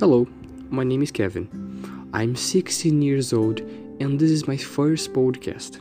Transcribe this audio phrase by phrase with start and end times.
[0.00, 0.26] Hello,
[0.70, 2.10] my name is Kevin.
[2.12, 3.60] I'm 16 years old
[4.00, 5.80] and this is my first podcast.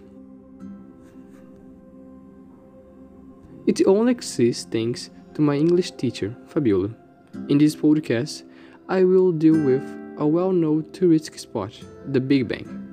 [3.66, 6.92] It only exists thanks to my English teacher, Fabiola.
[7.50, 8.44] In this podcast,
[8.88, 9.82] I will deal with
[10.20, 11.72] a well known touristic spot,
[12.06, 12.93] the Big Ben.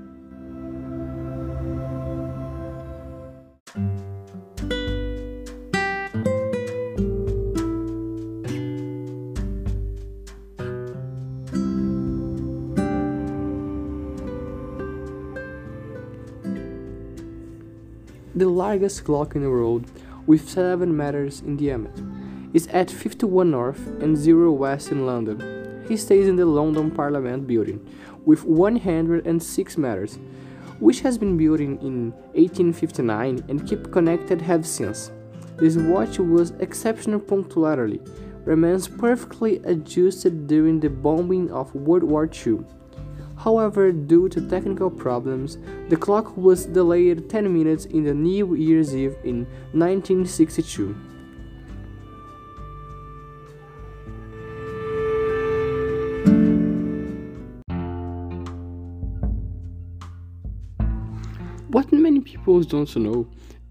[18.33, 19.91] The largest clock in the world,
[20.25, 22.05] with 7 meters in diameter,
[22.55, 25.85] is at 51 North and 0 West in London.
[25.89, 27.85] He stays in the London Parliament building,
[28.25, 30.21] with 106 meters,
[30.79, 35.11] which has been built in 1859 and kept connected ever since.
[35.57, 38.01] This watch was exceptional punctuality,
[38.45, 42.61] remains perfectly adjusted during the bombing of World War II.
[43.45, 45.57] However, due to technical problems,
[45.89, 50.95] the clock was delayed 10 minutes in the New Year's Eve in 1962.
[61.69, 63.27] What many people don't know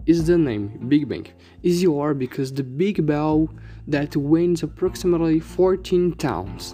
[0.08, 1.28] is the name Big Ben
[1.62, 3.48] is your because the big bell
[3.88, 6.74] that wins approximately 14 towns.